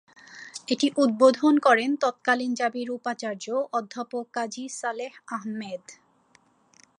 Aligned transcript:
এটি 0.67 0.87
উদ্বোধন 0.97 1.55
করেন 1.59 1.89
তৎকালীন 2.03 2.51
জাবির 2.53 2.89
উপাচার্য 2.91 3.45
অধ্যাপক 3.73 4.25
কাজী 4.33 4.65
সালেহ 4.79 5.13
আহম্মেদ। 5.29 5.83